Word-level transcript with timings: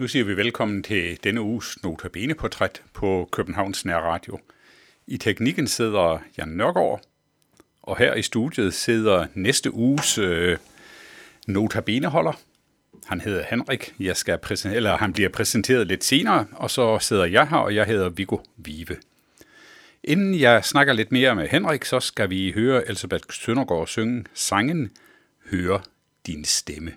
Nu 0.00 0.08
siger 0.08 0.24
vi 0.24 0.36
velkommen 0.36 0.82
til 0.82 1.18
denne 1.24 1.40
uges 1.40 1.82
Notabene-portræt 1.82 2.82
på 2.92 3.28
Københavns 3.32 3.84
Nærradio. 3.84 4.38
I 5.06 5.16
teknikken 5.16 5.66
sidder 5.66 6.18
Jan 6.38 6.48
Nørgaard, 6.48 7.00
og 7.82 7.98
her 7.98 8.14
i 8.14 8.22
studiet 8.22 8.74
sidder 8.74 9.26
næste 9.34 9.74
uges 9.74 10.18
øh, 10.18 10.58
Notabene-holder. 11.46 12.32
Han 13.06 13.20
hedder 13.20 13.44
Henrik. 13.50 13.94
Jeg 13.98 14.16
skal 14.16 14.38
præsentere, 14.38 14.76
eller 14.76 14.96
han 14.96 15.12
bliver 15.12 15.28
præsenteret 15.28 15.86
lidt 15.86 16.04
senere, 16.04 16.46
og 16.52 16.70
så 16.70 16.98
sidder 16.98 17.24
jeg 17.24 17.48
her, 17.48 17.56
og 17.56 17.74
jeg 17.74 17.86
hedder 17.86 18.08
Viggo 18.08 18.38
Vive. 18.56 18.96
Inden 20.04 20.40
jeg 20.40 20.64
snakker 20.64 20.92
lidt 20.92 21.12
mere 21.12 21.34
med 21.34 21.48
Henrik, 21.48 21.84
så 21.84 22.00
skal 22.00 22.30
vi 22.30 22.52
høre 22.52 22.88
Elisabeth 22.88 23.24
Søndergaard 23.30 23.86
synge 23.86 24.24
sangen 24.34 24.90
Hør 25.50 25.84
din 26.26 26.44
stemme. 26.44 26.92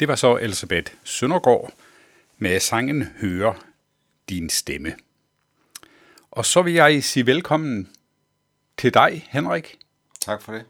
Det 0.00 0.08
var 0.08 0.14
så 0.14 0.36
Elisabeth 0.36 0.92
Søndergaard 1.04 1.72
med 2.38 2.60
sangen 2.60 3.02
Høre 3.20 3.54
din 4.28 4.50
stemme. 4.50 4.94
Og 6.30 6.44
så 6.46 6.62
vil 6.62 6.72
jeg 6.72 7.04
sige 7.04 7.26
velkommen 7.26 7.88
til 8.76 8.94
dig, 8.94 9.28
Henrik. 9.30 9.78
Tak 10.20 10.42
for 10.42 10.52
det. 10.52 10.64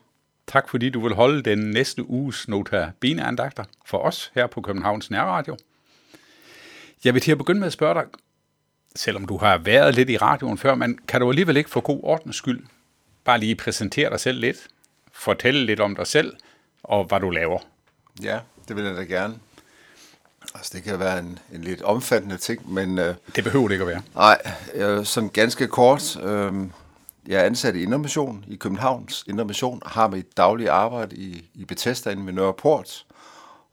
Tak 0.47 0.69
fordi 0.69 0.91
du 0.91 1.01
vil 1.01 1.15
holde 1.15 1.43
den 1.43 1.59
næste 1.59 2.11
uges 2.11 2.49
Nota 2.49 2.91
Bene-andagter 3.01 3.65
for 3.87 3.99
os 3.99 4.33
her 4.35 4.47
på 4.47 4.61
Københavns 4.61 5.11
Nærradio. 5.11 5.57
Jeg 7.05 7.15
vil 7.15 7.23
til 7.23 7.33
at 7.33 7.39
begynde 7.39 7.61
med 7.61 7.67
at 7.67 7.73
spørge 7.73 7.95
dig, 7.95 8.05
selvom 8.97 9.27
du 9.27 9.37
har 9.37 9.59
været 9.59 9.95
lidt 9.95 10.11
i 10.11 10.17
radioen 10.17 10.59
før, 10.59 10.75
men 10.75 10.99
kan 11.09 11.21
du 11.21 11.29
alligevel 11.29 11.57
ikke 11.57 11.71
for 11.71 11.81
god 11.81 12.01
ordens 12.03 12.37
skyld 12.37 12.67
bare 13.25 13.41
lige 13.41 13.57
præsentere 13.57 14.11
dig 14.11 14.21
selv 14.21 14.41
lidt, 14.41 14.69
fortælle 15.13 15.67
lidt 15.67 15.81
om 15.81 15.97
dig 15.97 16.07
selv 16.07 16.37
og 16.83 17.05
hvad 17.05 17.21
du 17.21 17.31
laver? 17.31 17.59
Ja, 18.23 18.41
det 18.69 18.77
vil 18.77 18.85
jeg 18.85 18.97
da 18.97 19.03
gerne. 19.03 19.35
Altså, 20.55 20.71
det 20.75 20.83
kan 20.83 20.99
være 20.99 21.19
en, 21.19 21.39
en 21.53 21.61
lidt 21.63 21.83
omfattende 21.83 22.37
ting, 22.37 22.73
men 22.73 22.99
øh, 22.99 23.15
Det 23.37 23.45
behøver 23.45 23.69
det 23.69 23.75
ikke 23.75 23.83
at 23.83 23.89
være. 23.89 24.03
nej, 24.15 24.39
øh, 24.75 25.05
sådan 25.05 25.29
ganske 25.29 25.67
kort. 25.67 26.17
Øh, 26.23 26.53
jeg 27.27 27.41
er 27.41 27.45
ansat 27.45 27.77
i 27.77 27.83
Indermission 27.83 28.45
i 28.49 28.57
Københavns 28.57 29.25
og 29.63 29.81
har 29.87 30.09
mit 30.09 30.37
daglige 30.37 30.71
arbejde 30.71 31.17
i, 31.17 31.51
i 31.55 31.65
Bethesda 31.65 32.11
inde 32.11 32.27
ved 32.27 32.33
Nørreport, 32.33 33.05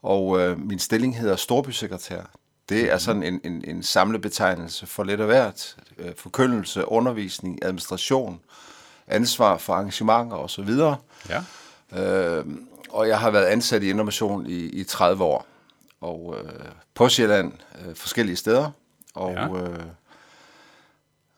og 0.02 0.40
øh, 0.40 0.58
min 0.60 0.78
stilling 0.78 1.18
hedder 1.18 1.36
storbysekretær. 1.36 2.20
Det 2.68 2.92
er 2.92 2.98
sådan 2.98 3.22
en, 3.22 3.40
en, 3.44 3.64
en 3.66 3.82
samlebetegnelse 3.82 4.86
for 4.86 5.04
lidt 5.04 5.20
af 5.20 5.26
hvert. 5.26 5.76
Øh, 5.98 6.12
forkyndelse, 6.16 6.88
undervisning, 6.88 7.58
administration, 7.64 8.40
ansvar 9.06 9.56
for 9.58 9.72
arrangementer 9.74 10.36
osv. 10.36 10.70
Ja. 11.28 11.42
Øh, 12.02 12.44
og 12.96 13.08
jeg 13.08 13.18
har 13.20 13.30
været 13.30 13.44
ansat 13.46 13.82
i 13.82 13.90
Innovation 13.90 14.46
i, 14.46 14.56
i 14.56 14.84
30 14.84 15.24
år. 15.24 15.46
Og 16.00 16.36
øh, 16.44 16.50
på 16.94 17.08
Sjælland 17.08 17.52
øh, 17.86 17.94
forskellige 17.96 18.36
steder. 18.36 18.70
Og, 19.14 19.32
Ja. 19.32 19.46
øh, 19.48 19.84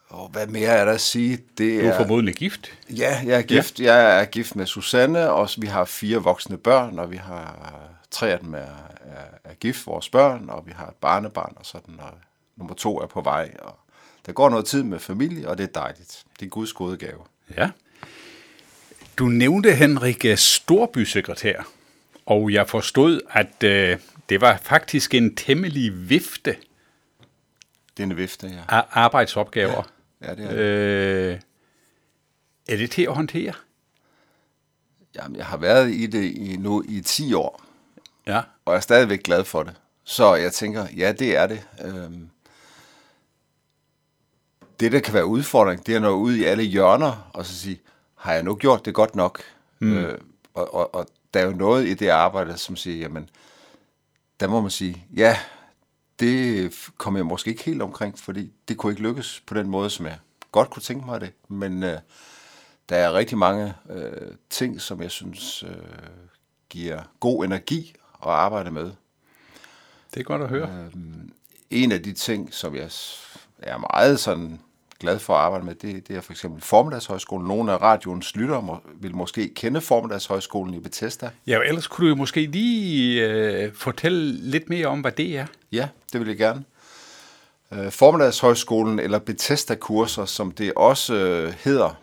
og 0.08 0.28
hvad 0.28 0.46
mere 0.46 0.68
er 0.68 0.84
der 0.84 0.92
at 0.92 1.00
sige? 1.00 1.36
Det 1.58 1.80
Du 1.82 1.86
er 1.86 1.92
er, 1.92 1.96
formodentlig 1.96 2.34
gift. 2.34 2.72
ja, 2.90 3.20
jeg 3.24 3.38
er 3.38 3.42
gift. 3.42 3.80
Ja. 3.80 3.94
Jeg 3.94 4.20
er 4.20 4.24
gift 4.24 4.56
med 4.56 4.66
Susanne, 4.66 5.30
og 5.30 5.48
vi 5.58 5.66
har 5.66 5.84
fire 5.84 6.18
voksne 6.18 6.58
børn, 6.58 6.98
og 6.98 7.10
vi 7.10 7.16
har 7.16 7.68
tre 8.10 8.28
af 8.32 8.38
dem 8.38 8.54
er, 8.54 8.58
er, 9.00 9.24
er 9.44 9.54
gift, 9.54 9.86
vores 9.86 10.08
børn, 10.08 10.48
og 10.50 10.66
vi 10.66 10.72
har 10.76 10.86
et 10.86 10.94
barnebarn 10.94 11.52
og 11.56 11.66
sådan, 11.66 11.94
og 12.00 12.10
nummer 12.56 12.74
to 12.74 13.00
er 13.00 13.06
på 13.06 13.20
vej. 13.20 13.54
Og 13.62 13.78
der 14.26 14.32
går 14.32 14.48
noget 14.50 14.66
tid 14.66 14.82
med 14.82 14.98
familie, 14.98 15.48
og 15.48 15.58
det 15.58 15.64
er 15.64 15.80
dejligt. 15.80 16.24
Det 16.40 16.46
er 16.46 16.50
Guds 16.50 16.72
gode 16.72 16.96
gave. 16.96 17.20
Ja. 17.56 17.70
Du 19.18 19.24
nævnte, 19.26 19.74
Henrik, 19.74 20.24
øh, 20.24 20.36
storbysekretær, 20.36 21.62
og 22.26 22.52
jeg 22.52 22.68
forstod, 22.68 23.20
at 23.30 23.62
øh, 23.64 23.98
det 24.28 24.40
var 24.40 24.56
faktisk 24.62 25.14
en 25.14 25.36
temmelig 25.36 26.10
vifte 26.10 26.56
Det 27.96 28.02
er 28.02 28.06
en 28.06 28.16
vifte, 28.16 28.46
ja. 28.46 28.60
af 28.68 28.84
arbejdsopgaver. 28.90 29.82
Ja, 30.22 30.34
det 30.34 30.44
er 30.44 30.48
det. 30.48 30.58
Øh, 30.58 31.40
er 32.68 32.76
det 32.76 32.90
til 32.90 33.02
at 33.02 33.14
håndtere? 33.14 33.52
Jamen, 35.14 35.36
jeg 35.36 35.46
har 35.46 35.56
været 35.56 35.90
i 35.90 36.06
det 36.06 36.24
i, 36.24 36.56
nu 36.56 36.84
i 36.88 37.00
10 37.00 37.32
år, 37.34 37.64
Ja. 38.26 38.38
og 38.64 38.72
jeg 38.72 38.76
er 38.76 38.80
stadigvæk 38.80 39.22
glad 39.22 39.44
for 39.44 39.62
det. 39.62 39.74
Så 40.04 40.34
jeg 40.34 40.52
tænker, 40.52 40.86
ja, 40.96 41.12
det 41.12 41.36
er 41.36 41.46
det. 41.46 41.66
Øhm, 41.84 42.28
det, 44.80 44.92
der 44.92 45.00
kan 45.00 45.14
være 45.14 45.26
udfordring, 45.26 45.86
det 45.86 45.92
er 45.92 45.96
at 45.96 46.02
nå 46.02 46.10
ud 46.10 46.34
i 46.34 46.44
alle 46.44 46.62
hjørner, 46.62 47.30
og 47.34 47.46
så 47.46 47.58
sige, 47.58 47.80
har 48.18 48.32
jeg 48.32 48.42
nu 48.42 48.54
gjort 48.54 48.84
det 48.84 48.94
godt 48.94 49.16
nok? 49.16 49.42
Mm. 49.78 49.96
Øh, 49.96 50.18
og, 50.54 50.74
og, 50.74 50.94
og 50.94 51.06
der 51.34 51.40
er 51.40 51.44
jo 51.44 51.50
noget 51.52 51.86
i 51.86 51.94
det 51.94 52.08
arbejde, 52.08 52.58
som 52.58 52.76
siger, 52.76 52.96
jamen, 52.96 53.30
der 54.40 54.48
må 54.48 54.60
man 54.60 54.70
sige, 54.70 55.06
ja, 55.16 55.38
det 56.20 56.72
kom 56.96 57.16
jeg 57.16 57.26
måske 57.26 57.50
ikke 57.50 57.64
helt 57.64 57.82
omkring, 57.82 58.18
fordi 58.18 58.52
det 58.68 58.76
kunne 58.76 58.92
ikke 58.92 59.02
lykkes 59.02 59.42
på 59.46 59.54
den 59.54 59.68
måde, 59.68 59.90
som 59.90 60.06
jeg 60.06 60.18
godt 60.52 60.70
kunne 60.70 60.82
tænke 60.82 61.06
mig 61.06 61.20
det. 61.20 61.32
Men 61.48 61.82
øh, 61.82 61.98
der 62.88 62.96
er 62.96 63.12
rigtig 63.12 63.38
mange 63.38 63.74
øh, 63.90 64.32
ting, 64.50 64.80
som 64.80 65.02
jeg 65.02 65.10
synes 65.10 65.62
øh, 65.62 65.76
giver 66.68 67.02
god 67.20 67.44
energi 67.44 67.94
at 68.22 68.30
arbejde 68.30 68.70
med. 68.70 68.92
Det 70.14 70.20
er 70.20 70.24
godt 70.24 70.42
at 70.42 70.48
høre. 70.48 70.68
Øhm, 70.68 71.32
en 71.70 71.92
af 71.92 72.02
de 72.02 72.12
ting, 72.12 72.54
som 72.54 72.74
jeg 72.74 72.90
er 73.58 73.78
meget 73.78 74.20
sådan 74.20 74.60
glad 75.00 75.18
for 75.18 75.34
at 75.34 75.40
arbejde 75.40 75.64
med, 75.64 75.74
det, 75.74 76.08
det 76.08 76.16
er 76.16 76.20
for 76.20 76.32
eksempel 76.32 76.62
Formiddagshøjskolen. 76.62 77.48
Nogle 77.48 77.72
af 77.72 77.82
radioens 77.82 78.36
lyttere 78.36 78.62
må, 78.62 78.78
vil 79.00 79.16
måske 79.16 79.48
kende 79.54 79.80
Formiddagshøjskolen 79.80 80.74
i 80.74 80.80
Bethesda. 80.80 81.30
Ja, 81.46 81.58
ellers 81.58 81.86
kunne 81.86 82.10
du 82.10 82.16
måske 82.16 82.46
lige 82.46 83.26
øh, 83.28 83.74
fortælle 83.74 84.32
lidt 84.32 84.68
mere 84.68 84.86
om, 84.86 85.00
hvad 85.00 85.12
det 85.12 85.38
er. 85.38 85.46
Ja, 85.72 85.88
det 86.12 86.20
vil 86.20 86.28
jeg 86.28 86.36
gerne. 86.36 86.64
Øh, 87.72 87.90
Formiddagshøjskolen, 87.90 88.98
eller 88.98 89.18
Bethesda-kurser, 89.18 90.24
som 90.24 90.50
det 90.52 90.72
også 90.76 91.14
øh, 91.14 91.54
hedder, 91.58 91.98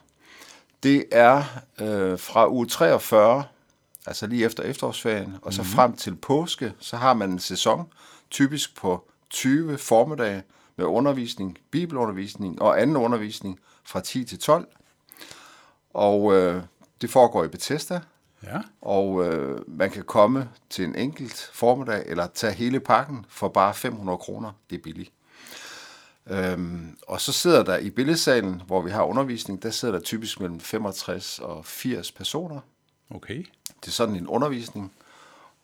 det 0.83 1.05
er 1.11 1.43
øh, 1.81 2.19
fra 2.19 2.49
uge 2.49 2.67
43, 2.67 3.43
altså 4.05 4.27
lige 4.27 4.45
efter 4.45 4.63
efterårsferien, 4.63 5.35
og 5.41 5.53
så 5.53 5.63
frem 5.63 5.95
til 5.95 6.15
påske, 6.15 6.73
så 6.79 6.97
har 6.97 7.13
man 7.13 7.29
en 7.29 7.39
sæson, 7.39 7.87
typisk 8.29 8.75
på 8.75 9.07
20 9.29 9.77
formiddag 9.77 10.41
med 10.77 10.85
undervisning, 10.85 11.57
bibelundervisning 11.71 12.61
og 12.61 12.81
anden 12.81 12.95
undervisning 12.97 13.59
fra 13.83 13.99
10 14.01 14.23
til 14.23 14.39
12. 14.39 14.67
Og 15.93 16.33
øh, 16.35 16.63
det 17.01 17.09
foregår 17.09 17.43
i 17.43 17.47
Bethesda, 17.47 18.01
Ja. 18.43 18.61
og 18.81 19.25
øh, 19.25 19.59
man 19.67 19.91
kan 19.91 20.03
komme 20.03 20.49
til 20.69 20.85
en 20.85 20.95
enkelt 20.95 21.49
formiddag, 21.53 22.03
eller 22.07 22.27
tage 22.27 22.53
hele 22.53 22.79
pakken 22.79 23.25
for 23.29 23.47
bare 23.49 23.73
500 23.73 24.17
kroner. 24.17 24.51
Det 24.69 24.77
er 24.77 24.81
billigt. 24.83 25.11
Øhm, 26.27 26.97
og 27.07 27.21
så 27.21 27.31
sidder 27.31 27.63
der 27.63 27.77
i 27.77 27.89
billedsalen, 27.89 28.61
hvor 28.67 28.81
vi 28.81 28.91
har 28.91 29.03
undervisning, 29.03 29.63
der 29.63 29.69
sidder 29.69 29.93
der 29.93 30.01
typisk 30.01 30.39
mellem 30.39 30.59
65 30.59 31.39
og 31.39 31.65
80 31.65 32.11
personer. 32.11 32.59
Okay. 33.09 33.45
Det 33.81 33.87
er 33.87 33.91
sådan 33.91 34.15
en 34.15 34.27
undervisning. 34.27 34.93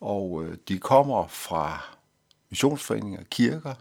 Og 0.01 0.43
øh, 0.43 0.57
de 0.67 0.79
kommer 0.79 1.27
fra 1.27 1.83
missionsforeninger, 2.49 3.23
kirker, 3.31 3.73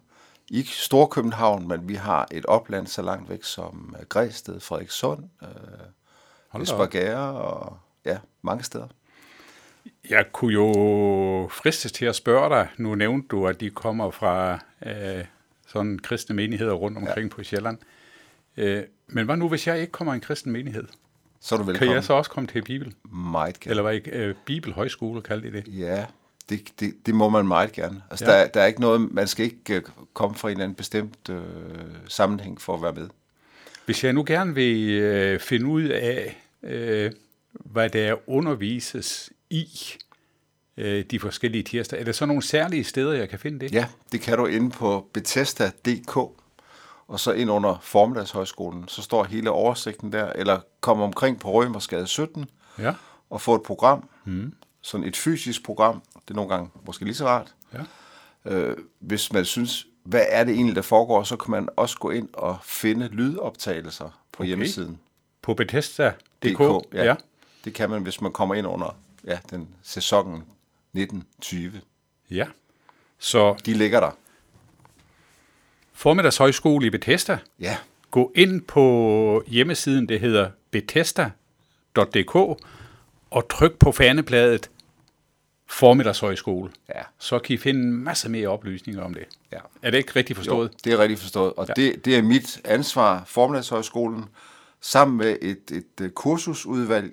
i 0.51 0.63
Storkøbenhavn, 0.63 1.69
men 1.69 1.89
vi 1.89 1.95
har 1.95 2.29
et 2.31 2.47
opland 2.47 2.87
så 2.87 3.03
langt 3.03 3.31
væk 3.31 3.45
som 3.45 3.97
øh, 4.01 4.07
Græsted, 4.07 4.61
Frederikssund, 4.61 5.25
øh. 5.43 6.63
Esbjerg 6.63 7.35
og 7.35 7.79
ja, 8.05 8.19
mange 8.43 8.65
steder. 8.65 8.87
Jeg 10.11 10.25
kunne 10.33 10.53
jo 10.53 11.49
fristes 11.53 11.93
til 11.93 12.05
at 12.05 12.17
spørge 12.17 12.49
dig. 12.49 12.69
Nu 12.77 12.95
nævnte 12.95 13.29
du, 13.29 13.47
at 13.47 13.61
de 13.61 13.71
kommer 13.71 14.11
fra 14.11 14.59
øh, 14.87 15.25
sådan 15.67 15.99
kristne 15.99 16.37
menigheder 16.37 16.73
rundt 16.73 16.99
omkring 16.99 17.31
ja. 17.31 17.37
på 17.37 17.43
Sjælland. 17.43 17.79
Øh, 18.57 18.83
men 19.07 19.25
hvad 19.25 19.37
nu, 19.37 19.49
hvis 19.49 19.67
jeg 19.67 19.81
ikke 19.81 19.93
kommer 19.93 20.13
i 20.13 20.15
en 20.15 20.21
kristen 20.21 20.53
menighed? 20.53 20.85
Så 21.41 21.55
er 21.55 21.59
du 21.59 21.65
Kan 21.65 21.73
velkommen. 21.73 21.95
jeg 21.95 22.05
så 22.05 22.13
også 22.13 22.31
komme 22.31 22.47
til 22.47 22.63
Bibel? 22.63 22.95
Meget 23.05 23.61
gerne. 23.61 23.71
Eller 23.71 23.83
hvad 23.83 23.95
ikke? 23.95 24.11
Øh, 24.11 24.35
Bibelhøjskole 24.45 25.23
kaldte 25.23 25.53
de 25.53 25.57
det. 25.57 25.79
Ja, 25.79 26.07
det, 26.51 26.69
det, 26.81 26.95
det 27.07 27.15
må 27.15 27.29
man 27.29 27.47
meget 27.49 27.73
gerne. 27.73 28.03
Altså, 28.11 28.25
Ja. 28.25 28.31
der, 28.41 28.47
der 28.47 28.61
er 28.61 28.67
ikke 28.67 28.81
noget, 28.81 29.13
man 29.13 29.29
skal 29.29 29.45
ikke 29.45 29.75
øh, 29.75 29.83
komme 30.15 30.37
fra 30.37 30.49
en 30.49 30.53
eller 30.53 30.65
anden 30.65 30.75
bestemt 30.77 31.29
øh, 31.31 31.41
sammenhæng 32.09 32.61
for 32.61 32.75
at 32.75 32.83
være 32.83 32.93
med. 32.93 33.09
Hvis 33.87 34.05
jeg 34.05 34.13
nu 34.13 34.25
gerne 34.27 34.55
vil 34.55 34.89
øh, 34.91 35.41
finde 35.41 35.67
ud 35.67 35.83
af, 35.85 36.43
øh, 36.63 37.13
hvad 37.53 37.91
der 37.91 38.15
undervises 38.27 39.31
i 39.51 39.67
øh, 40.77 41.05
de 41.11 41.21
forskellige 41.21 41.63
tirsdag, 41.63 42.01
er 42.01 42.05
der 42.05 42.13
så 42.13 42.27
nogle 42.27 42.43
særlige 42.43 42.85
steder, 42.85 43.13
jeg 43.13 43.29
kan 43.29 43.39
finde 43.39 43.61
det? 43.61 43.73
Ja, 43.73 43.87
det 44.13 44.21
kan 44.21 44.39
du 44.39 44.47
inde 44.47 44.71
på 44.71 45.07
Bethesda.dk, 45.13 46.17
og 47.09 47.21
så 47.21 47.33
ind 47.33 47.51
under 47.51 47.79
Formiddagshøjskolen, 47.83 48.89
så 48.89 49.03
står 49.03 49.25
hele 49.25 49.51
oversigten 49.51 50.13
der, 50.13 50.33
eller 50.33 50.61
kom 50.81 51.01
omkring 51.01 51.41
på 51.41 51.53
Rømersgade 51.53 52.07
17 52.07 52.45
Ja. 52.79 52.93
og 53.31 53.41
få 53.41 53.55
et 53.55 53.63
program, 53.63 54.09
mm. 54.25 54.53
sådan 54.83 55.07
et 55.07 55.17
fysisk 55.17 55.65
program, 55.65 56.03
det 56.29 56.31
er 56.31 56.35
nogle 56.37 56.51
gange 56.55 56.71
måske 56.87 57.05
lige 57.05 57.15
så 57.15 57.27
rart. 57.27 57.55
ja. 57.75 57.81
Øh, 58.45 58.77
hvis 58.99 59.33
man 59.33 59.45
synes, 59.45 59.87
hvad 60.05 60.25
er 60.29 60.45
det 60.45 60.55
egentlig, 60.55 60.77
der 60.77 60.83
foregår, 60.83 61.23
så 61.23 61.37
kan 61.37 61.51
man 61.51 61.69
også 61.77 61.99
gå 61.99 62.11
ind 62.11 62.29
og 62.33 62.59
finde 62.63 63.09
lydoptagelser 63.09 64.05
på 64.33 64.43
Okay. 64.43 64.47
hjemmesiden. 64.49 64.99
På 65.43 65.55
Bethesda.dk? 65.55 66.45
DK, 66.45 66.61
ja. 66.61 66.79
ja. 66.93 67.05
ja. 67.05 67.15
Det 67.65 67.75
kan 67.75 67.91
man, 67.91 68.03
hvis 68.03 68.21
man 68.21 68.33
kommer 68.33 68.55
ind 68.55 68.67
under 68.67 68.97
ja, 69.25 69.39
den 69.51 69.69
sæsonen 69.83 70.35
1920. 70.95 71.73
Ja. 72.31 72.47
Så 73.19 73.55
De 73.67 73.75
ligger 73.75 74.01
der. 74.01 74.11
Formiddagshøjskole 75.93 76.87
i 76.87 76.91
Bethesda. 76.91 77.39
Ja, 77.61 77.77
Gå 78.11 78.33
ind 78.37 78.63
på 78.63 79.43
hjemmesiden, 79.47 80.09
det 80.09 80.21
hedder 80.21 80.51
bethesda.dk, 80.71 82.35
og 83.31 83.49
tryk 83.51 83.79
på 83.79 83.93
fanebladet 83.93 84.71
Formiddagshøjskole. 85.71 86.71
ja, 86.89 87.03
Så 87.19 87.39
kan 87.39 87.55
I 87.55 87.57
finde 87.57 87.81
en 87.81 87.93
masse 87.93 88.29
mere 88.29 88.49
oplysninger 88.49 89.03
om 89.03 89.15
det. 89.15 89.25
ja. 89.53 89.59
Er 89.83 89.91
det 89.91 89.99
ikke 89.99 90.13
rigtigt 90.17 90.37
forstået? 90.37 90.69
Jo, 90.69 90.75
det 90.85 90.93
er 90.93 90.99
rigtigt 90.99 91.21
forstået. 91.21 91.53
Og 91.57 91.67
Ja. 91.69 91.73
det, 91.73 92.05
det 92.05 92.17
er 92.17 92.23
mit 92.23 92.61
ansvar, 92.65 93.23
Formiddagshøjskolen, 93.27 94.25
sammen 94.81 95.17
med 95.19 95.37
et, 95.43 95.71
et, 95.73 96.05
et 96.05 96.15
kursusudvalg, 96.15 97.13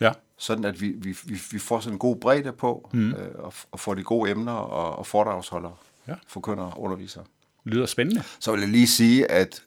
Ja. 0.00 0.12
sådan 0.36 0.64
at 0.64 0.80
vi, 0.80 0.88
vi, 0.88 1.16
vi, 1.24 1.40
vi 1.50 1.58
får 1.58 1.80
sådan 1.80 1.94
en 1.94 1.98
god 1.98 2.16
bredde 2.16 2.52
på, 2.52 2.88
mm. 2.92 3.10
øh, 3.10 3.28
og, 3.34 3.54
og 3.72 3.80
får 3.80 3.94
de 3.94 4.02
gode 4.02 4.30
emner 4.30 4.52
og, 4.52 4.98
og 4.98 5.06
foredragsholdere, 5.06 5.74
Ja. 6.08 6.14
forkyndere 6.26 6.66
og 6.66 6.80
undervisere. 6.82 7.24
Lyder 7.64 7.86
spændende. 7.86 8.22
Så 8.40 8.52
vil 8.52 8.60
jeg 8.60 8.68
lige 8.70 8.86
sige, 8.86 9.30
at 9.30 9.62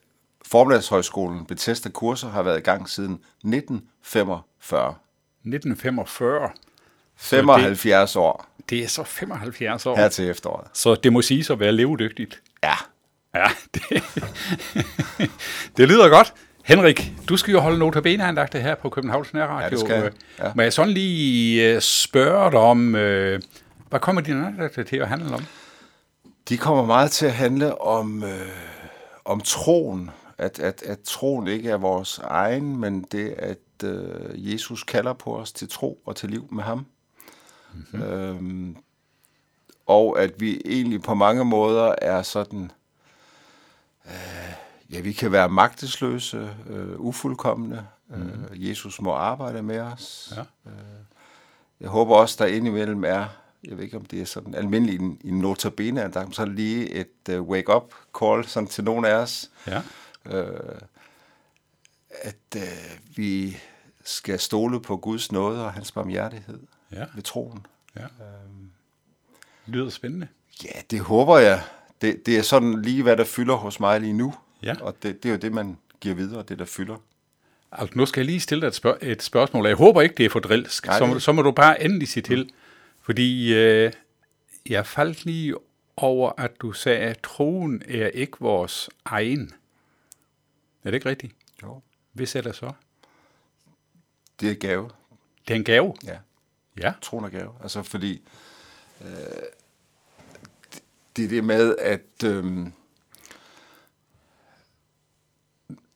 Formiddagshøjskolen 0.46 1.44
Bethesda 1.46 1.88
kurser 1.88 2.28
har 2.28 2.42
været 2.42 2.58
i 2.58 2.62
gang 2.62 2.88
siden 2.88 3.12
1945. 3.12 4.94
1945. 5.44 6.50
75 7.16 8.16
år 8.16 8.46
Det 8.70 8.78
er 8.84 8.88
så 8.88 9.04
75 9.04 9.86
år. 9.86 9.96
her 9.96 10.08
til 10.08 10.28
efteråret. 10.30 10.66
Så 10.72 10.94
det 10.94 11.12
må 11.12 11.22
sige 11.22 11.52
at 11.52 11.60
være 11.60 11.72
levedygtigt. 11.72 12.42
Ja, 12.64 12.74
Ja, 13.34 13.44
det, 13.74 14.02
det 15.76 15.88
lyder 15.88 16.08
godt. 16.08 16.34
Henrik, 16.64 17.12
du 17.28 17.36
skal 17.36 17.52
jo 17.52 17.60
holde 17.60 17.78
notabeneandagte 17.78 18.60
her 18.60 18.74
på 18.74 18.88
Københavns 18.88 19.34
Nærradio. 19.34 19.64
Ja, 19.64 19.70
det 19.70 19.80
skal 19.80 20.02
jeg. 20.02 20.12
Ja. 20.38 20.52
Må 20.54 20.62
jeg 20.62 20.72
sådan 20.72 20.92
lige 20.92 21.74
øh, 21.74 21.80
spørge 21.80 22.50
dig 22.50 22.60
om, 22.60 22.94
øh, 22.94 23.40
hvad 23.88 24.00
kommer 24.00 24.22
dine 24.22 24.46
andagter 24.46 24.82
til 24.82 24.96
at 24.96 25.08
handle 25.08 25.34
om? 25.34 25.44
De 26.48 26.56
kommer 26.58 26.84
meget 26.84 27.10
til 27.10 27.26
at 27.26 27.32
handle 27.32 27.80
om, 27.80 28.24
øh, 28.24 28.30
om 29.24 29.40
troen. 29.40 30.10
At, 30.38 30.58
at, 30.58 30.82
at 30.82 30.98
troen 31.04 31.48
ikke 31.48 31.70
er 31.70 31.76
vores 31.76 32.20
egen, 32.24 32.76
men 32.76 33.02
det, 33.12 33.34
at 33.38 33.58
øh, 33.84 34.52
Jesus 34.52 34.82
kalder 34.82 35.12
på 35.12 35.36
os 35.36 35.52
til 35.52 35.68
tro 35.68 36.02
og 36.06 36.16
til 36.16 36.30
liv 36.30 36.48
med 36.52 36.62
ham. 36.64 36.86
Mm-hmm. 37.92 38.02
Øhm, 38.02 38.76
og 39.86 40.20
at 40.20 40.40
vi 40.40 40.60
egentlig 40.64 41.02
på 41.02 41.14
mange 41.14 41.44
måder 41.44 41.94
er 42.02 42.22
sådan, 42.22 42.70
øh, 44.06 44.52
ja, 44.90 45.00
vi 45.00 45.12
kan 45.12 45.32
være 45.32 45.48
magtesløse, 45.48 46.50
øh, 46.66 47.00
ufuldkommende. 47.00 47.86
Mm-hmm. 48.08 48.44
Øh, 48.50 48.68
Jesus 48.68 49.00
må 49.00 49.12
arbejde 49.12 49.62
med 49.62 49.80
os. 49.80 50.32
Ja. 50.36 50.70
Øh, 50.70 50.76
jeg 51.80 51.88
håber 51.88 52.14
også, 52.16 52.36
der 52.38 52.46
indimellem 52.46 53.04
er, 53.04 53.26
jeg 53.64 53.76
ved 53.76 53.84
ikke, 53.84 53.96
om 53.96 54.04
det 54.04 54.20
er 54.20 54.24
sådan 54.24 54.54
almindeligt 54.54 55.02
i, 55.02 55.28
i 55.28 55.30
notabene, 55.30 56.02
at 56.02 56.14
der 56.14 56.20
er 56.20 56.30
så 56.30 56.44
lige 56.44 56.90
et 56.90 57.38
uh, 57.38 57.48
wake-up 57.48 57.94
call 58.20 58.44
sådan 58.44 58.68
til 58.68 58.84
nogle 58.84 59.08
af 59.08 59.14
os. 59.14 59.50
Ja. 59.66 59.82
Øh, 60.24 60.80
at 62.22 62.56
uh, 62.56 63.16
vi 63.16 63.56
skal 64.04 64.38
stole 64.38 64.80
på 64.80 64.96
Guds 64.96 65.32
nåde 65.32 65.64
og 65.64 65.72
hans 65.72 65.92
barmhjertighed 65.92 66.60
ja. 66.92 67.04
ved 67.14 67.22
troen. 67.22 67.66
Ja. 67.96 68.02
Øhm, 68.02 68.70
Lyder 69.66 69.88
spændende. 69.90 70.28
Ja, 70.64 70.80
det 70.90 71.00
håber 71.00 71.38
jeg. 71.38 71.62
Det, 72.00 72.26
det 72.26 72.38
er 72.38 72.42
sådan 72.42 72.82
lige, 72.82 73.02
hvad 73.02 73.16
der 73.16 73.24
fylder 73.24 73.54
hos 73.54 73.80
mig 73.80 74.00
lige 74.00 74.12
nu. 74.12 74.34
Ja. 74.62 74.74
Og 74.80 75.02
det, 75.02 75.22
det 75.22 75.28
er 75.28 75.32
jo 75.32 75.38
det, 75.40 75.52
man 75.52 75.78
giver 76.00 76.14
videre, 76.14 76.42
det 76.48 76.58
der 76.58 76.64
fylder. 76.64 76.96
Altså, 77.72 77.98
nu 77.98 78.06
skal 78.06 78.20
jeg 78.20 78.26
lige 78.26 78.40
stille 78.40 78.60
dig 78.60 78.66
et, 78.68 78.74
spørg- 78.74 78.98
et 79.02 79.22
spørgsmål. 79.22 79.66
Jeg 79.66 79.76
håber 79.76 80.02
ikke, 80.02 80.14
det 80.14 80.24
er 80.26 80.30
for 80.30 80.40
drilsk. 80.40 80.86
Nej, 80.86 80.98
så, 80.98 81.18
så 81.20 81.32
må 81.32 81.42
du 81.42 81.50
bare 81.50 81.82
endelig 81.84 82.08
sige 82.08 82.22
til. 82.22 82.50
Fordi 83.00 83.54
øh, 83.54 83.92
jeg 84.66 84.86
faldt 84.86 85.24
lige 85.24 85.54
over, 85.96 86.32
at 86.38 86.60
du 86.60 86.72
sagde, 86.72 86.98
at 86.98 87.18
troen 87.22 87.82
er 87.88 88.06
ikke 88.08 88.36
vores 88.40 88.90
egen. 89.04 89.52
Er 90.84 90.90
det 90.90 90.94
ikke 90.94 91.08
rigtigt? 91.08 91.34
Jo. 91.62 91.80
Hvis 92.12 92.36
er 92.36 92.40
det 92.40 92.56
så? 92.56 92.72
Det 94.40 94.50
er 94.50 94.54
gave. 94.54 94.90
Det 95.48 95.54
er 95.54 95.58
en 95.58 95.64
gave? 95.64 95.94
Ja. 96.04 96.16
Ja. 96.80 96.92
Troen 97.02 97.24
er 97.24 97.28
gave. 97.28 97.52
Altså, 97.62 97.82
fordi 97.82 98.22
øh, 99.00 99.08
det 101.16 101.24
er 101.24 101.28
det 101.28 101.44
med, 101.44 101.76
at 101.78 102.24
øh, 102.24 102.66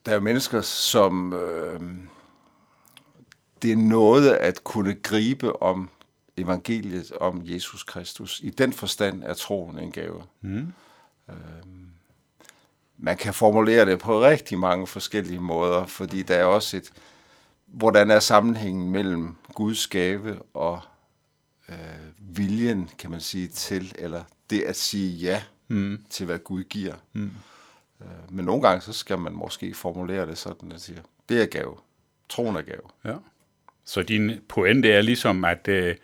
der 0.07 0.15
er 0.15 0.21
mennesker, 0.21 0.61
som 0.61 1.33
øh, 1.33 1.81
det 3.63 3.73
er 3.73 3.77
noget 3.77 4.33
at 4.33 4.65
kunne 4.65 4.95
gribe 4.95 5.63
om 5.63 5.91
evangeliet 6.37 7.13
om 7.13 7.43
Jesus 7.45 7.85
Kristus. 7.85 8.41
I 8.43 8.51
den 8.51 8.73
forstand 8.73 9.23
er 9.23 9.35
troen 9.35 9.79
en 9.79 9.93
gave. 9.93 10.23
Mm. 10.41 10.73
Øh, 11.29 11.35
man 12.99 13.17
kan 13.17 13.35
formulere 13.35 13.87
det 13.87 13.99
på 13.99 14.23
rigtig 14.23 14.59
mange 14.59 14.87
forskellige 14.87 15.41
måder, 15.41 15.87
fordi 15.87 16.23
der 16.23 16.35
er 16.35 16.45
også 16.45 16.77
et, 16.77 16.93
hvordan 17.73 18.11
er 18.11 18.19
sammenhængen 18.19 18.91
mellem 18.91 19.37
Guds 19.55 19.87
gave 19.87 20.43
og 20.55 20.81
øh, 21.69 21.77
viljen, 22.19 22.91
kan 22.99 23.11
man 23.11 23.21
sige, 23.21 23.49
til, 23.49 23.93
eller 23.99 24.25
det 24.51 24.61
at 24.61 24.77
sige 24.77 25.11
ja 25.11 25.43
mm. 25.69 26.05
til, 26.11 26.27
hvad 26.27 26.39
Gud 26.39 26.65
giver. 26.65 26.95
Mm. 27.13 27.31
Øh, 28.01 28.07
men 28.31 28.45
nogle 28.45 28.63
gange, 28.63 28.81
så 28.81 28.93
skal 28.93 29.19
man 29.19 29.33
måske 29.33 29.75
formulere 29.75 30.27
det 30.27 30.39
sådan, 30.39 30.73
at 30.73 30.81
sige, 30.81 30.99
det 31.29 31.43
er 31.43 31.47
gave. 31.47 31.77
Troen 32.29 32.57
er 32.57 32.63
gave. 32.63 32.83
Ja. 33.05 33.15
Så 33.85 34.03
din 34.03 34.33
pointe 34.49 34.93
er 34.93 35.03
ligesom, 35.03 35.45
at 35.45 35.69
øh, 35.69 35.97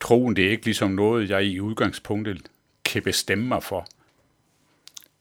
troen, 0.00 0.36
det 0.36 0.46
er 0.46 0.50
ikke 0.50 0.64
ligesom 0.64 0.90
noget, 0.90 1.30
jeg 1.30 1.44
i 1.44 1.60
udgangspunktet 1.60 2.50
kan 2.84 3.02
bestemme 3.02 3.48
mig 3.48 3.62
for. 3.62 3.86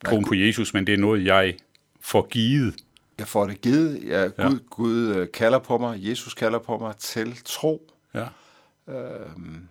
Troen 0.06 0.26
på 0.26 0.36
Jesus, 0.36 0.74
men 0.74 0.88
det 0.88 0.94
er 0.94 0.98
noget, 0.98 1.26
jeg 1.26 1.56
får 2.00 2.28
givet. 2.28 2.76
Jeg 3.20 3.28
får 3.28 3.48
det 3.48 3.62
givet. 3.62 4.04
Ja, 4.08 4.24
Gud. 4.26 4.60
Gud 4.70 5.08
øh, 5.08 5.32
kalder 5.32 5.60
på 5.60 5.78
mig, 5.78 6.10
Jesus 6.10 6.34
kalder 6.34 6.60
på 6.60 6.78
mig 6.78 6.98
til 6.98 7.38
tro. 7.46 7.92
Ja. 8.14 8.28
Øhm, 8.88 9.68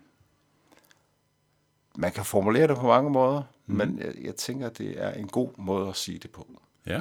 man 1.97 2.13
kan 2.13 2.25
formulere 2.25 2.69
det 2.69 2.77
på 2.77 2.87
mange 2.87 3.11
måder, 3.11 3.43
mm. 3.67 3.77
men 3.77 3.99
jeg, 3.99 4.15
jeg 4.25 4.37
tænker, 4.37 4.69
det 4.69 4.95
er 4.97 5.13
en 5.13 5.29
god 5.29 5.51
måde 5.57 5.89
at 5.89 5.97
sige 5.97 6.19
det 6.19 6.31
på. 6.31 6.61
Ja. 6.87 7.01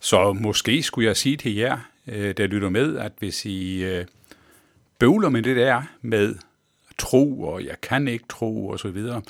Så 0.00 0.32
måske 0.32 0.82
skulle 0.82 1.06
jeg 1.06 1.16
sige 1.16 1.36
til 1.36 1.54
jer, 1.54 1.78
øh, 2.06 2.36
der 2.36 2.46
lytter 2.46 2.68
med, 2.68 2.96
at 2.96 3.12
hvis 3.18 3.44
I 3.44 3.84
øh, 3.84 4.06
bøvler 4.98 5.28
med 5.28 5.42
det 5.42 5.56
der 5.56 5.82
med 6.00 6.34
tro, 6.98 7.42
og 7.42 7.64
jeg 7.64 7.80
kan 7.80 8.08
ikke 8.08 8.24
tro, 8.28 8.68
og 8.68 8.78
så 8.78 8.88
videre, 8.88 9.22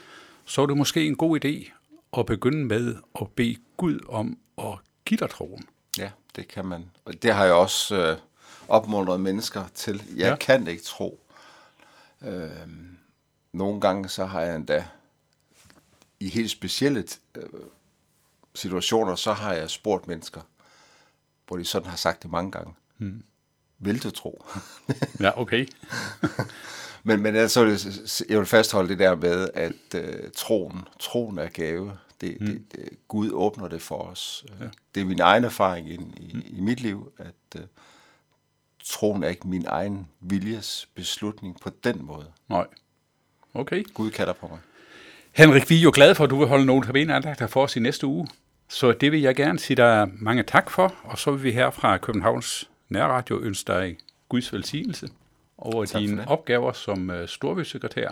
så 0.44 0.62
er 0.62 0.66
det 0.66 0.76
måske 0.76 1.06
en 1.06 1.16
god 1.16 1.44
idé 1.44 1.72
at 2.18 2.26
begynde 2.26 2.64
med 2.64 2.94
at 3.20 3.28
bede 3.36 3.56
Gud 3.76 4.00
om 4.08 4.38
at 4.58 4.78
give 5.04 5.18
dig 5.18 5.30
troen. 5.30 5.64
Det 6.36 6.48
kan 6.48 6.66
man. 6.66 6.90
Og 7.04 7.22
det 7.22 7.34
har 7.34 7.44
jeg 7.44 7.54
også 7.54 7.96
øh, 7.96 8.18
opmuntret 8.68 9.20
mennesker 9.20 9.64
til. 9.74 10.02
Jeg 10.16 10.30
ja. 10.30 10.36
kan 10.36 10.68
ikke 10.68 10.82
tro. 10.82 11.20
Øh, 12.22 12.50
nogle 13.52 13.80
gange 13.80 14.08
så 14.08 14.24
har 14.24 14.40
jeg 14.40 14.56
endda 14.56 14.84
i 16.20 16.28
helt 16.28 16.50
specielle 16.50 17.04
øh, 17.34 17.42
situationer, 18.54 19.14
så 19.14 19.32
har 19.32 19.52
jeg 19.52 19.70
spurgt 19.70 20.08
mennesker, 20.08 20.40
hvor 21.46 21.56
de 21.56 21.64
sådan 21.64 21.88
har 21.88 21.96
sagt 21.96 22.22
det 22.22 22.30
mange 22.30 22.50
gange. 22.50 22.74
Hmm. 22.96 23.22
Vil 23.78 24.02
du 24.02 24.10
tro? 24.10 24.44
ja, 25.20 25.40
okay. 25.40 25.66
men, 27.04 27.22
men 27.22 27.36
altså, 27.36 27.60
jeg 28.28 28.38
vil 28.38 28.46
fastholde 28.46 28.88
det 28.88 28.98
der 28.98 29.16
med, 29.16 29.48
at 29.54 29.94
øh, 29.94 30.30
troen, 30.36 30.80
troen 30.98 31.38
er 31.38 31.48
gave. 31.48 31.98
Det, 32.20 32.36
hmm. 32.40 32.46
det, 32.46 32.72
det, 32.72 32.88
Gud 33.08 33.30
åbner 33.32 33.68
det 33.68 33.82
for 33.82 33.98
os. 33.98 34.44
Ja. 34.60 34.66
Det 34.94 35.00
er 35.00 35.04
min 35.04 35.20
egen 35.20 35.44
erfaring 35.44 35.88
i, 35.88 35.94
i, 35.94 36.32
hmm. 36.32 36.42
i 36.46 36.60
mit 36.60 36.80
liv, 36.80 37.12
at 37.18 37.60
øh, 37.60 37.62
troen 38.84 39.22
er 39.22 39.28
ikke 39.28 39.48
min 39.48 39.66
egen 39.66 40.08
viljes 40.20 40.88
beslutning 40.94 41.60
på 41.60 41.70
den 41.84 42.04
måde. 42.04 42.26
Nej. 42.48 42.66
Okay. 43.54 43.84
Gud 43.94 44.10
kalder 44.10 44.32
på 44.32 44.46
mig. 44.46 44.58
Henrik, 45.32 45.70
vi 45.70 45.78
er 45.78 45.82
jo 45.82 45.90
glade 45.94 46.14
for, 46.14 46.24
at 46.24 46.30
du 46.30 46.38
vil 46.38 46.48
holde 46.48 46.66
nogle 46.66 46.86
tabinandagter 46.86 47.46
for 47.46 47.62
os 47.62 47.76
i 47.76 47.80
næste 47.80 48.06
uge. 48.06 48.28
Så 48.68 48.92
det 48.92 49.12
vil 49.12 49.20
jeg 49.20 49.36
gerne 49.36 49.58
sige 49.58 49.76
dig 49.76 50.08
mange 50.12 50.42
tak 50.42 50.70
for, 50.70 50.94
og 51.02 51.18
så 51.18 51.30
vil 51.30 51.42
vi 51.42 51.52
her 51.52 51.70
fra 51.70 51.98
Københavns 51.98 52.70
Nærradio 52.88 53.40
ønske 53.40 53.72
dig 53.72 53.96
Guds 54.28 54.52
velsignelse 54.52 55.08
over 55.58 55.84
tak 55.84 56.00
dine 56.00 56.28
opgaver 56.28 56.72
som 56.72 57.10
uh, 57.10 57.26
storbysekretær 57.26 58.10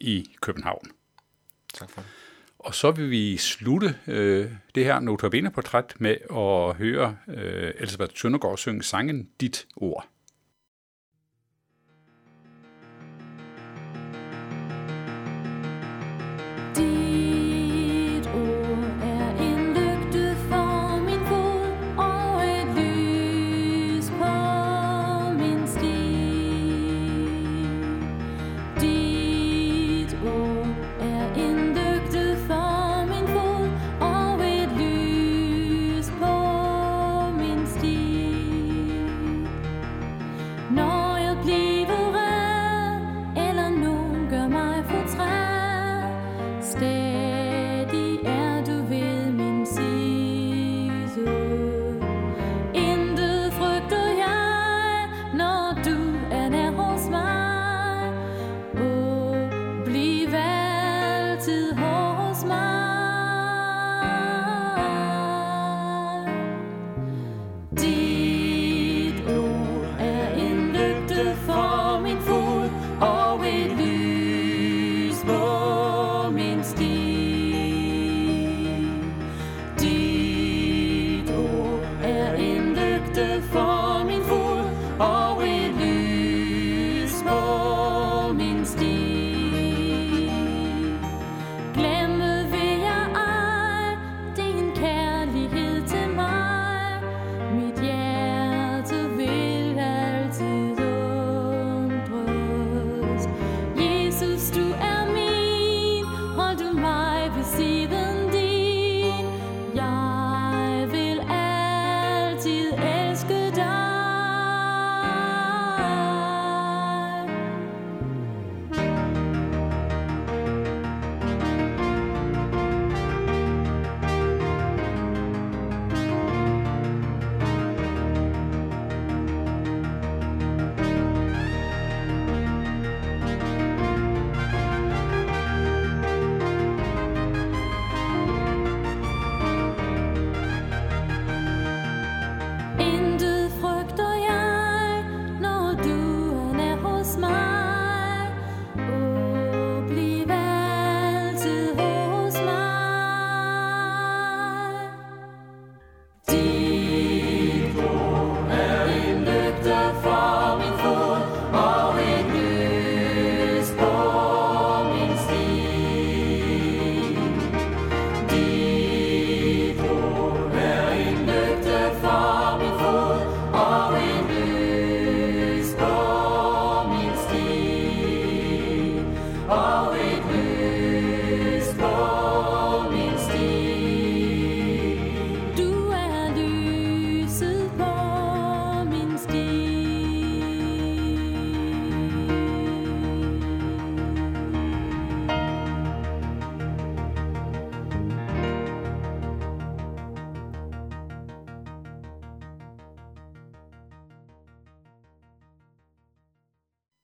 i 0.00 0.26
København. 0.40 0.90
Tak 1.74 1.90
for 1.90 2.00
det. 2.00 2.10
Og 2.68 2.74
så 2.74 2.90
vil 2.90 3.10
vi 3.10 3.36
slutte 3.36 3.94
øh, 4.06 4.50
det 4.74 4.84
her 4.84 5.00
notabene-portræt 5.00 5.94
med 5.98 6.16
at 6.30 6.76
høre 6.76 7.16
øh, 7.28 7.72
Elisabeth 7.78 8.12
Søndergaard 8.16 8.58
synge 8.58 8.82
sangen 8.82 9.28
Dit 9.40 9.66
Ord. 9.76 10.06